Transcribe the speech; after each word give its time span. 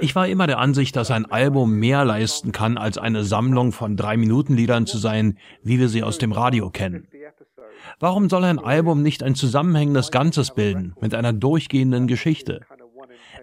Ich 0.00 0.14
war 0.14 0.28
immer 0.28 0.46
der 0.46 0.58
Ansicht, 0.58 0.94
dass 0.96 1.10
ein 1.10 1.26
Album 1.26 1.78
mehr 1.78 2.04
leisten 2.04 2.52
kann, 2.52 2.78
als 2.78 2.98
eine 2.98 3.24
Sammlung 3.24 3.72
von 3.72 3.96
Drei-Minuten-Liedern 3.96 4.86
zu 4.86 4.98
sein, 4.98 5.38
wie 5.62 5.78
wir 5.78 5.88
sie 5.88 6.02
aus 6.02 6.18
dem 6.18 6.32
Radio 6.32 6.70
kennen. 6.70 7.08
Warum 7.98 8.28
soll 8.28 8.44
ein 8.44 8.58
Album 8.58 9.02
nicht 9.02 9.22
ein 9.22 9.34
zusammenhängendes 9.34 10.10
Ganzes 10.10 10.54
bilden, 10.54 10.94
mit 11.00 11.14
einer 11.14 11.32
durchgehenden 11.32 12.06
Geschichte? 12.06 12.60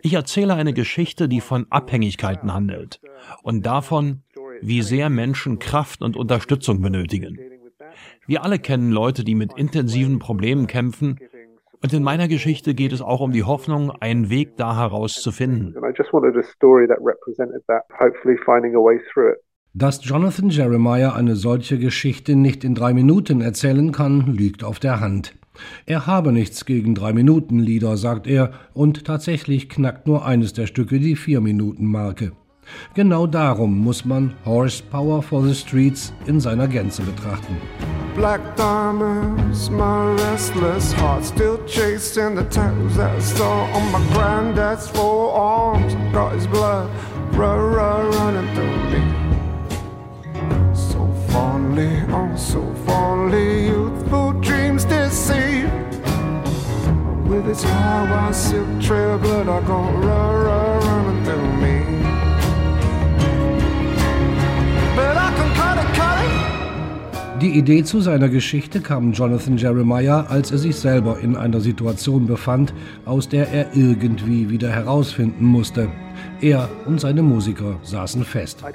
Ich 0.01 0.13
erzähle 0.13 0.53
eine 0.53 0.73
Geschichte, 0.73 1.27
die 1.27 1.41
von 1.41 1.65
Abhängigkeiten 1.69 2.53
handelt 2.53 3.01
und 3.43 3.65
davon, 3.65 4.21
wie 4.61 4.81
sehr 4.81 5.09
Menschen 5.09 5.59
Kraft 5.59 6.01
und 6.01 6.15
Unterstützung 6.15 6.79
benötigen. 6.79 7.37
Wir 8.27 8.43
alle 8.43 8.59
kennen 8.59 8.91
Leute, 8.91 9.23
die 9.23 9.35
mit 9.35 9.57
intensiven 9.57 10.19
Problemen 10.19 10.67
kämpfen 10.67 11.19
und 11.81 11.93
in 11.93 12.03
meiner 12.03 12.27
Geschichte 12.27 12.73
geht 12.73 12.93
es 12.93 13.01
auch 13.01 13.21
um 13.21 13.31
die 13.31 13.43
Hoffnung, 13.43 13.91
einen 13.91 14.29
Weg 14.29 14.57
da 14.57 14.77
heraus 14.77 15.13
zu 15.15 15.31
finden. 15.31 15.73
Dass 19.73 20.05
Jonathan 20.07 20.49
Jeremiah 20.49 21.13
eine 21.13 21.35
solche 21.35 21.77
Geschichte 21.77 22.35
nicht 22.35 22.63
in 22.63 22.75
drei 22.75 22.93
Minuten 22.93 23.41
erzählen 23.41 23.91
kann, 23.91 24.33
liegt 24.33 24.63
auf 24.63 24.79
der 24.79 25.01
Hand. 25.01 25.35
Er 25.85 26.07
habe 26.07 26.31
nichts 26.31 26.65
gegen 26.65 26.95
Drei-Minuten-Lieder, 26.95 27.97
sagt 27.97 28.27
er, 28.27 28.51
und 28.73 29.05
tatsächlich 29.05 29.69
knackt 29.69 30.07
nur 30.07 30.25
eines 30.25 30.53
der 30.53 30.67
Stücke 30.67 30.99
die 30.99 31.15
Vier-Minuten-Marke. 31.15 32.31
Genau 32.93 33.27
darum 33.27 33.77
muss 33.77 34.05
man 34.05 34.33
Horsepower 34.45 35.21
for 35.21 35.43
the 35.43 35.53
Streets 35.53 36.13
in 36.25 36.39
seiner 36.39 36.67
Gänze 36.67 37.03
betrachten. 37.03 37.57
Black 38.15 38.55
diamonds, 38.55 39.69
my 39.69 40.13
restless 40.13 40.93
heart 40.93 41.25
still 41.25 41.61
chasing 41.65 42.33
the 42.35 42.45
tattoos 42.45 42.95
that 42.95 43.11
I 43.11 43.19
saw 43.19 43.63
on 43.65 43.91
my 43.91 43.99
granddad's 44.13 44.87
forearms. 44.87 45.93
I 45.93 46.11
Got 46.13 46.33
his 46.33 46.47
blood 46.47 46.89
run, 47.35 47.59
run, 47.59 48.11
running 48.11 48.55
through 48.55 48.77
me. 48.91 49.01
So 50.73 51.05
fondly, 51.27 52.01
oh 52.09 52.33
so 52.37 52.73
fondly, 52.85 53.65
youthful 53.65 54.31
dreams 54.39 54.85
deceive. 54.85 55.69
With 57.27 57.49
its 57.49 57.63
high 57.63 58.09
white 58.09 58.33
silk 58.33 58.81
trail, 58.81 59.17
blood 59.17 59.49
I 59.49 59.59
go 59.67 59.81
run, 59.81 60.45
run, 60.45 60.79
running 60.85 61.25
through 61.25 61.51
me. 61.57 61.74
Die 67.45 67.59
Idee 67.59 67.83
zu 67.83 68.01
seiner 68.01 68.27
Geschichte 68.27 68.81
kam 68.81 69.11
Jonathan 69.11 69.55
Jeremiah, 69.55 70.25
als 70.29 70.49
er 70.49 70.57
sich 70.57 70.77
selber 70.77 71.19
in 71.19 71.35
einer 71.35 71.59
Situation 71.59 72.25
befand, 72.25 72.73
aus 73.05 73.29
der 73.29 73.49
er 73.49 73.75
irgendwie 73.75 74.49
wieder 74.49 74.71
herausfinden 74.71 75.45
musste. 75.45 75.91
Er 76.41 76.67
und 76.87 76.99
seine 76.99 77.21
Musiker 77.21 77.77
saßen 77.83 78.23
fest. 78.23 78.65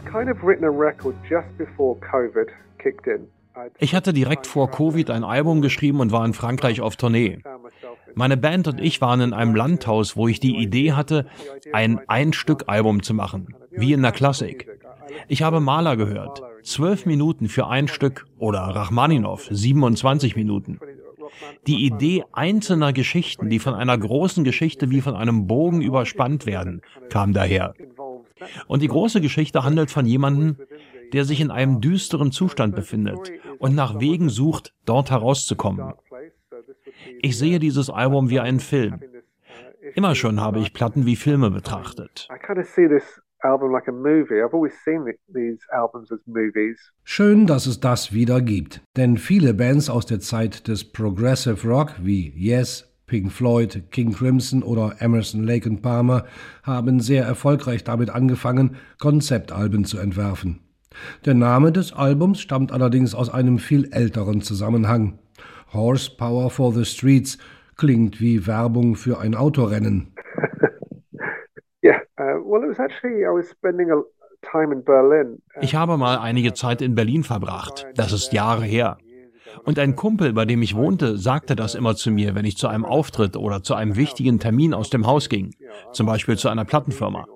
Ich 3.80 3.94
hatte 3.96 4.12
direkt 4.12 4.46
vor 4.46 4.70
Covid 4.70 5.10
ein 5.10 5.24
Album 5.24 5.62
geschrieben 5.62 5.98
und 5.98 6.12
war 6.12 6.24
in 6.24 6.32
Frankreich 6.32 6.80
auf 6.80 6.94
Tournee. 6.94 7.40
Meine 8.14 8.36
Band 8.36 8.68
und 8.68 8.80
ich 8.80 9.00
waren 9.00 9.20
in 9.20 9.32
einem 9.32 9.56
Landhaus, 9.56 10.16
wo 10.16 10.28
ich 10.28 10.38
die 10.38 10.58
Idee 10.58 10.92
hatte, 10.92 11.26
ein 11.72 12.00
Ein-Stück-Album 12.06 13.02
zu 13.02 13.14
machen, 13.14 13.48
wie 13.72 13.92
in 13.92 14.02
der 14.02 14.12
Klassik. 14.12 14.68
Ich 15.26 15.42
habe 15.42 15.58
Maler 15.58 15.96
gehört, 15.96 16.40
zwölf 16.62 17.06
Minuten 17.06 17.48
für 17.48 17.66
ein 17.66 17.88
Stück 17.88 18.26
oder 18.38 18.60
Rachmaninow 18.60 19.48
27 19.50 20.36
Minuten. 20.36 20.78
Die 21.66 21.84
Idee 21.84 22.24
einzelner 22.32 22.92
Geschichten, 22.92 23.48
die 23.48 23.58
von 23.58 23.74
einer 23.74 23.96
großen 23.96 24.44
Geschichte 24.44 24.90
wie 24.90 25.00
von 25.00 25.14
einem 25.14 25.46
Bogen 25.46 25.82
überspannt 25.82 26.46
werden, 26.46 26.82
kam 27.08 27.32
daher. 27.32 27.74
Und 28.66 28.82
die 28.82 28.88
große 28.88 29.20
Geschichte 29.20 29.64
handelt 29.64 29.90
von 29.90 30.06
jemandem, 30.06 30.56
der 31.12 31.24
sich 31.24 31.40
in 31.40 31.50
einem 31.50 31.80
düsteren 31.80 32.32
Zustand 32.32 32.74
befindet 32.74 33.32
und 33.58 33.74
nach 33.74 34.00
Wegen 34.00 34.28
sucht, 34.28 34.72
dort 34.86 35.10
herauszukommen. 35.10 35.92
Ich 37.20 37.36
sehe 37.36 37.58
dieses 37.58 37.90
Album 37.90 38.30
wie 38.30 38.40
einen 38.40 38.60
Film. 38.60 39.00
Immer 39.94 40.14
schon 40.14 40.40
habe 40.40 40.60
ich 40.60 40.72
Platten 40.72 41.04
wie 41.06 41.16
Filme 41.16 41.50
betrachtet 41.50 42.28
always 43.42 44.72
seen 44.84 45.04
these 45.32 45.58
albums 45.72 46.12
as 46.12 46.20
movies. 46.26 46.78
Schön, 47.04 47.46
dass 47.46 47.66
es 47.66 47.80
das 47.80 48.12
wieder 48.12 48.40
gibt, 48.40 48.82
denn 48.96 49.16
viele 49.16 49.54
Bands 49.54 49.88
aus 49.88 50.06
der 50.06 50.20
Zeit 50.20 50.68
des 50.68 50.84
Progressive 50.92 51.66
Rock 51.66 51.94
wie 52.02 52.32
Yes, 52.36 52.86
Pink 53.06 53.32
Floyd, 53.32 53.90
King 53.90 54.12
Crimson 54.12 54.62
oder 54.62 54.96
Emerson 55.00 55.42
Lake 55.42 55.68
and 55.68 55.82
Palmer 55.82 56.24
haben 56.62 57.00
sehr 57.00 57.24
erfolgreich 57.24 57.82
damit 57.82 58.10
angefangen, 58.10 58.76
Konzeptalben 58.98 59.84
zu 59.84 59.98
entwerfen. 59.98 60.60
Der 61.24 61.34
Name 61.34 61.72
des 61.72 61.92
Albums 61.92 62.40
stammt 62.40 62.72
allerdings 62.72 63.14
aus 63.14 63.30
einem 63.30 63.58
viel 63.58 63.92
älteren 63.92 64.42
Zusammenhang. 64.42 65.18
Horsepower 65.72 66.50
for 66.50 66.72
the 66.72 66.84
Streets 66.84 67.38
klingt 67.76 68.20
wie 68.20 68.46
Werbung 68.46 68.94
für 68.94 69.18
ein 69.18 69.34
Autorennen. 69.34 70.12
Ich 75.60 75.74
habe 75.74 75.96
mal 75.96 76.18
einige 76.18 76.52
Zeit 76.54 76.82
in 76.82 76.94
Berlin 76.94 77.24
verbracht. 77.24 77.86
Das 77.94 78.12
ist 78.12 78.32
Jahre 78.32 78.64
her. 78.64 78.98
Und 79.64 79.78
ein 79.78 79.96
Kumpel, 79.96 80.32
bei 80.32 80.44
dem 80.44 80.62
ich 80.62 80.74
wohnte, 80.74 81.16
sagte 81.16 81.56
das 81.56 81.74
immer 81.74 81.94
zu 81.96 82.10
mir, 82.10 82.34
wenn 82.34 82.44
ich 82.44 82.56
zu 82.56 82.68
einem 82.68 82.84
Auftritt 82.84 83.36
oder 83.36 83.62
zu 83.62 83.74
einem 83.74 83.96
wichtigen 83.96 84.38
Termin 84.38 84.74
aus 84.74 84.90
dem 84.90 85.06
Haus 85.06 85.28
ging, 85.28 85.54
zum 85.92 86.06
Beispiel 86.06 86.38
zu 86.38 86.48
einer 86.48 86.64
Plattenfirma. 86.64 87.26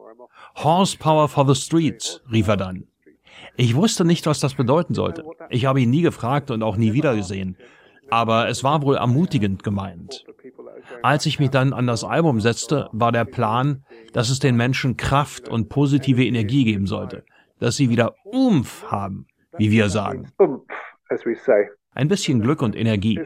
Horsepower 0.56 1.28
for 1.28 1.46
the 1.46 1.60
Streets, 1.60 2.22
rief 2.30 2.48
er 2.48 2.56
dann. 2.56 2.86
Ich 3.56 3.74
wusste 3.74 4.04
nicht, 4.04 4.26
was 4.26 4.40
das 4.40 4.54
bedeuten 4.54 4.94
sollte. 4.94 5.24
Ich 5.50 5.66
habe 5.66 5.80
ihn 5.80 5.90
nie 5.90 6.02
gefragt 6.02 6.50
und 6.50 6.62
auch 6.62 6.76
nie 6.76 6.92
wieder 6.92 7.14
gesehen. 7.14 7.56
Aber 8.10 8.48
es 8.48 8.62
war 8.64 8.82
wohl 8.82 8.96
ermutigend 8.96 9.62
gemeint. 9.62 10.24
Als 11.02 11.26
ich 11.26 11.38
mich 11.38 11.50
dann 11.50 11.72
an 11.72 11.86
das 11.86 12.04
Album 12.04 12.40
setzte, 12.40 12.88
war 12.92 13.12
der 13.12 13.24
Plan, 13.24 13.84
dass 14.12 14.30
es 14.30 14.38
den 14.38 14.56
Menschen 14.56 14.96
Kraft 14.96 15.48
und 15.48 15.68
positive 15.68 16.24
Energie 16.24 16.64
geben 16.64 16.86
sollte, 16.86 17.24
dass 17.58 17.76
sie 17.76 17.90
wieder 17.90 18.14
Umf 18.24 18.84
haben, 18.90 19.26
wie 19.58 19.70
wir 19.70 19.88
sagen. 19.88 20.30
Ein 21.92 22.08
bisschen 22.08 22.40
Glück 22.40 22.60
und 22.62 22.74
Energie. 22.74 23.20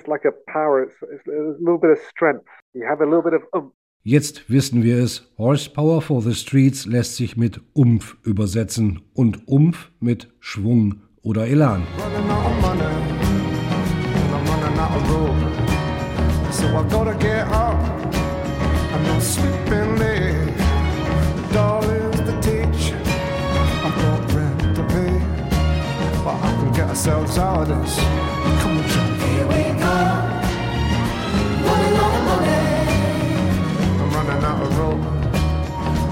Jetzt 4.02 4.50
wissen 4.50 4.82
wir 4.82 4.98
es, 4.98 5.34
Horsepower 5.36 6.00
for 6.00 6.22
the 6.22 6.34
Streets 6.34 6.86
lässt 6.86 7.16
sich 7.16 7.36
mit 7.36 7.60
Umf 7.74 8.16
übersetzen 8.24 9.02
und 9.14 9.46
Umf 9.48 9.90
mit 10.00 10.32
Schwung 10.40 11.02
oder 11.22 11.46
Elan. 11.46 11.82
So 16.50 16.66
I 16.76 16.82
gotta 16.88 17.14
get 17.14 17.46
up. 17.48 17.78
I'm 18.92 19.02
not 19.04 19.22
sleeping 19.22 19.96
late. 19.96 20.56
The 21.36 21.42
darling's 21.52 22.20
the 22.28 22.34
teach. 22.40 22.92
I've 23.84 23.94
got 24.02 24.32
rent 24.32 24.76
to 24.76 24.82
pay. 24.92 25.14
But 26.24 26.36
I 26.42 26.50
can 26.58 26.72
get 26.72 26.88
ourselves 26.88 27.38
out 27.38 27.62
of 27.62 27.68
this. 27.68 27.96
Come 28.60 28.78
on, 28.78 28.88
John. 28.88 29.10
Here 29.20 29.46
we 29.46 29.62
go. 29.78 29.94
Running 31.66 31.96
out 32.02 32.14
of 32.18 32.22
money. 32.30 32.60
I'm 34.00 34.10
running 34.16 34.44
out 34.50 34.62
of 34.62 34.78
rope. 34.78 35.04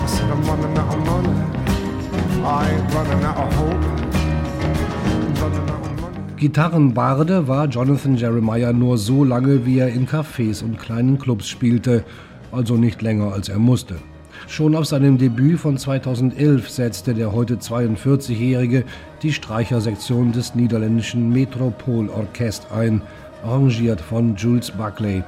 I 0.02 0.06
said 0.06 0.30
I'm 0.30 0.42
running 0.44 0.76
out 0.78 0.94
of 0.94 1.00
money. 1.12 1.34
I 2.44 2.70
ain't 2.70 2.94
running 2.94 3.25
out 3.25 3.38
of 3.38 3.52
hope. 3.54 3.96
Gitarrenbarde 6.36 7.48
war 7.48 7.66
Jonathan 7.66 8.14
Jeremiah 8.14 8.74
nur 8.74 8.98
so 8.98 9.24
lange, 9.24 9.64
wie 9.64 9.78
er 9.78 9.88
in 9.88 10.06
Cafés 10.06 10.62
und 10.62 10.78
kleinen 10.78 11.19
Clubs 11.19 11.48
spielte, 11.48 12.04
also 12.52 12.76
nicht 12.76 13.00
länger 13.00 13.32
als 13.32 13.48
er 13.48 13.58
musste. 13.58 13.96
Schon 14.46 14.76
auf 14.76 14.84
seinem 14.84 15.16
Debüt 15.16 15.58
von 15.58 15.78
2011 15.78 16.69
setzte 16.69 17.14
der 17.14 17.32
heute 17.32 17.56
42-Jährige 17.56 18.84
die 19.22 19.32
Streichersektion 19.32 20.32
des 20.32 20.55
niederländischen 20.55 21.31
Metropol 21.31 22.11
Orchest 22.11 22.70
ein, 22.70 23.00
arrangiert 23.43 24.02
von 24.02 24.37
Jules 24.37 24.70
Buckley. 24.70 25.25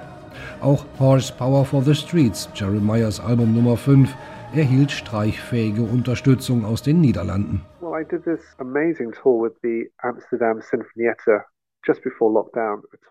Auch 0.60 0.84
Horsepower 0.98 1.64
for 1.64 1.82
the 1.82 1.94
Streets, 1.94 2.50
Jeremiahs 2.54 3.18
Album 3.18 3.54
Nummer 3.54 3.78
5, 3.78 4.14
erhielt 4.54 4.90
streichfähige 4.90 5.82
Unterstützung 5.82 6.66
aus 6.66 6.82
den 6.82 7.00
Niederlanden. 7.00 7.62
I 7.98 8.04
did 8.04 8.22
this 8.24 8.40
amazing 8.58 9.12
tour 9.12 9.42
with 9.42 9.54
the 9.62 9.90
Amsterdam 10.02 10.60
Sinfonietta 10.60 11.44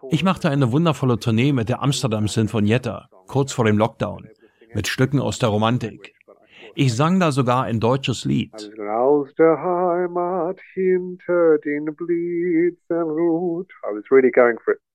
ich 0.10 0.24
machte 0.24 0.50
eine 0.50 0.72
wundervolle 0.72 1.20
Tournee 1.20 1.52
mit 1.52 1.70
der 1.70 1.82
Amsterdam 1.82 2.28
Sinfonietta, 2.28 3.10
kurz 3.28 3.52
vor 3.52 3.66
dem 3.66 3.78
Lockdown, 3.78 4.28
mit 4.74 4.88
Stücken 4.88 5.20
aus 5.20 5.40
der 5.40 5.50
Romantik. 5.50 6.14
Ich 6.76 6.96
sang 6.96 7.20
da 7.20 7.32
sogar 7.32 7.64
ein 7.64 7.80
deutsches 7.80 8.26
Lied. 8.26 8.52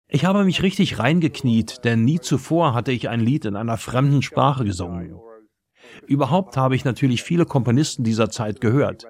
Ich 0.08 0.24
habe 0.24 0.44
mich 0.44 0.62
richtig 0.62 0.98
reingekniet, 0.98 1.84
denn 1.84 2.04
nie 2.04 2.20
zuvor 2.20 2.74
hatte 2.74 2.92
ich 2.92 3.08
ein 3.08 3.20
Lied 3.20 3.46
in 3.46 3.56
einer 3.56 3.78
fremden 3.78 4.22
Sprache 4.22 4.64
gesungen. 4.64 5.18
Überhaupt 6.06 6.56
habe 6.56 6.76
ich 6.76 6.84
natürlich 6.84 7.22
viele 7.22 7.46
Komponisten 7.46 8.04
dieser 8.04 8.30
Zeit 8.30 8.60
gehört. 8.60 9.06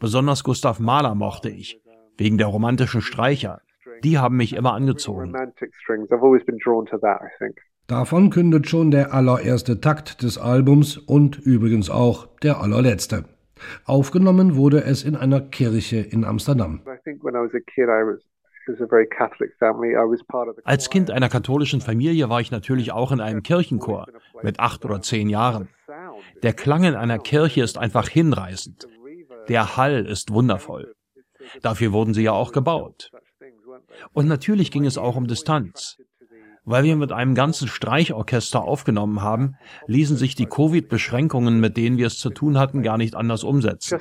Besonders 0.00 0.44
Gustav 0.44 0.78
Mahler 0.78 1.14
mochte 1.14 1.48
ich, 1.48 1.80
wegen 2.16 2.38
der 2.38 2.48
romantischen 2.48 3.00
Streicher. 3.00 3.60
Die 4.04 4.18
haben 4.18 4.36
mich 4.36 4.54
immer 4.54 4.74
angezogen. 4.74 5.34
Davon 7.86 8.30
kündet 8.30 8.68
schon 8.68 8.90
der 8.90 9.14
allererste 9.14 9.80
Takt 9.80 10.22
des 10.22 10.38
Albums 10.38 10.96
und 10.96 11.38
übrigens 11.38 11.88
auch 11.88 12.26
der 12.42 12.60
allerletzte. 12.60 13.24
Aufgenommen 13.84 14.56
wurde 14.56 14.84
es 14.84 15.02
in 15.04 15.16
einer 15.16 15.40
Kirche 15.40 15.98
in 15.98 16.24
Amsterdam. 16.24 16.82
Als 20.64 20.90
Kind 20.90 21.10
einer 21.12 21.28
katholischen 21.28 21.80
Familie 21.80 22.28
war 22.28 22.40
ich 22.40 22.50
natürlich 22.50 22.92
auch 22.92 23.12
in 23.12 23.20
einem 23.20 23.42
Kirchenchor 23.44 24.06
mit 24.42 24.58
acht 24.58 24.84
oder 24.84 25.00
zehn 25.00 25.28
Jahren. 25.28 25.68
Der 26.42 26.52
Klang 26.52 26.82
in 26.84 26.94
einer 26.96 27.18
Kirche 27.18 27.62
ist 27.62 27.78
einfach 27.78 28.08
hinreißend. 28.08 28.88
Der 29.48 29.76
Hall 29.76 30.06
ist 30.06 30.32
wundervoll. 30.32 30.94
Dafür 31.62 31.92
wurden 31.92 32.14
sie 32.14 32.22
ja 32.22 32.32
auch 32.32 32.52
gebaut. 32.52 33.10
Und 34.12 34.26
natürlich 34.26 34.70
ging 34.70 34.84
es 34.84 34.98
auch 34.98 35.16
um 35.16 35.26
Distanz. 35.26 35.96
Weil 36.64 36.82
wir 36.82 36.96
mit 36.96 37.12
einem 37.12 37.36
ganzen 37.36 37.68
Streichorchester 37.68 38.62
aufgenommen 38.62 39.22
haben, 39.22 39.54
ließen 39.86 40.16
sich 40.16 40.34
die 40.34 40.46
Covid-Beschränkungen, 40.46 41.60
mit 41.60 41.76
denen 41.76 41.96
wir 41.96 42.08
es 42.08 42.18
zu 42.18 42.30
tun 42.30 42.58
hatten, 42.58 42.82
gar 42.82 42.98
nicht 42.98 43.14
anders 43.14 43.44
umsetzen. 43.44 44.00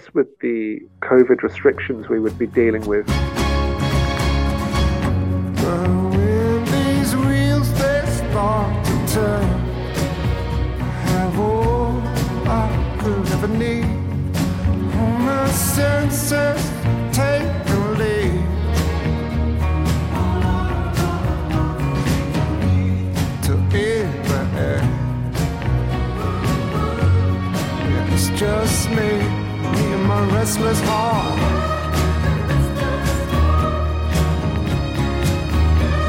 Restless 30.34 30.82
heart. 30.82 31.40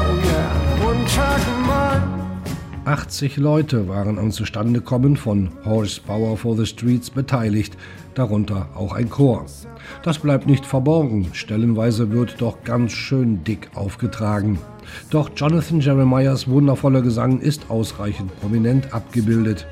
Oh 0.05 0.19
yeah, 0.23 0.85
one 0.85 1.05
track 1.05 1.41
mind. 1.65 2.17
80 2.85 3.37
Leute 3.37 3.87
waren 3.89 4.17
am 4.17 4.31
Zustandekommen 4.31 5.17
von 5.17 5.49
Horsepower 5.65 6.37
for 6.37 6.55
the 6.55 6.65
Streets 6.65 7.09
beteiligt, 7.09 7.77
darunter 8.15 8.69
auch 8.75 8.93
ein 8.93 9.09
Chor. 9.09 9.45
Das 10.03 10.19
bleibt 10.19 10.47
nicht 10.47 10.65
verborgen, 10.65 11.27
stellenweise 11.33 12.11
wird 12.11 12.39
doch 12.39 12.63
ganz 12.63 12.93
schön 12.93 13.43
dick 13.43 13.69
aufgetragen. 13.75 14.59
Doch 15.09 15.29
Jonathan 15.35 15.81
Jeremiahs 15.81 16.47
wundervoller 16.47 17.01
Gesang 17.01 17.41
ist 17.41 17.69
ausreichend 17.69 18.31
prominent 18.39 18.93
abgebildet. 18.93 19.67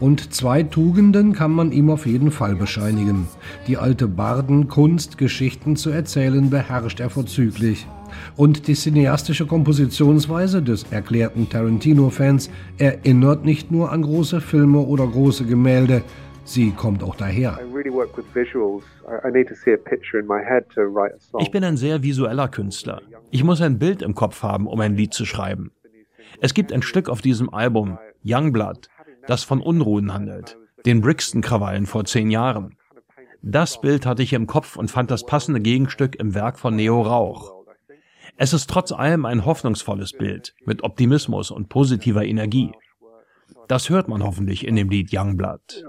Und 0.00 0.32
zwei 0.32 0.62
Tugenden 0.62 1.32
kann 1.32 1.52
man 1.52 1.72
ihm 1.72 1.90
auf 1.90 2.06
jeden 2.06 2.30
Fall 2.30 2.54
bescheinigen. 2.54 3.28
Die 3.66 3.76
alte 3.76 4.06
Bardenkunst, 4.06 5.18
Geschichten 5.18 5.76
zu 5.76 5.90
erzählen, 5.90 6.50
beherrscht 6.50 7.00
er 7.00 7.10
vorzüglich. 7.10 7.86
Und 8.36 8.68
die 8.68 8.74
cineastische 8.74 9.46
Kompositionsweise 9.46 10.62
des 10.62 10.84
erklärten 10.90 11.48
Tarantino-Fans 11.48 12.50
erinnert 12.78 13.44
nicht 13.44 13.70
nur 13.70 13.92
an 13.92 14.02
große 14.02 14.40
Filme 14.40 14.78
oder 14.78 15.06
große 15.06 15.44
Gemälde, 15.44 16.02
sie 16.44 16.70
kommt 16.70 17.02
auch 17.02 17.16
daher. 17.16 17.58
Ich 21.38 21.50
bin 21.50 21.64
ein 21.64 21.76
sehr 21.76 22.02
visueller 22.02 22.48
Künstler. 22.48 23.02
Ich 23.30 23.44
muss 23.44 23.60
ein 23.60 23.78
Bild 23.78 24.02
im 24.02 24.14
Kopf 24.14 24.42
haben, 24.42 24.66
um 24.66 24.80
ein 24.80 24.96
Lied 24.96 25.12
zu 25.12 25.24
schreiben. 25.24 25.72
Es 26.40 26.54
gibt 26.54 26.72
ein 26.72 26.82
Stück 26.82 27.08
auf 27.08 27.20
diesem 27.20 27.52
Album, 27.52 27.98
Youngblood, 28.24 28.88
das 29.28 29.44
von 29.44 29.60
Unruhen 29.60 30.12
handelt, 30.12 30.56
den 30.86 31.02
Brixton-Krawallen 31.02 31.86
vor 31.86 32.04
zehn 32.06 32.30
Jahren. 32.30 32.76
Das 33.42 33.80
Bild 33.80 34.06
hatte 34.06 34.22
ich 34.22 34.32
im 34.32 34.46
Kopf 34.46 34.76
und 34.76 34.90
fand 34.90 35.10
das 35.10 35.26
passende 35.26 35.60
Gegenstück 35.60 36.16
im 36.16 36.34
Werk 36.34 36.58
von 36.58 36.74
Neo 36.74 37.02
Rauch. 37.02 37.64
Es 38.36 38.52
ist 38.52 38.70
trotz 38.70 38.90
allem 38.90 39.26
ein 39.26 39.44
hoffnungsvolles 39.44 40.12
Bild 40.12 40.54
mit 40.64 40.82
Optimismus 40.82 41.50
und 41.50 41.68
positiver 41.68 42.24
Energie. 42.24 42.72
Das 43.68 43.90
hört 43.90 44.08
man 44.08 44.22
hoffentlich 44.22 44.66
in 44.66 44.76
dem 44.76 44.88
Lied 44.88 45.10
Youngblood. 45.12 45.84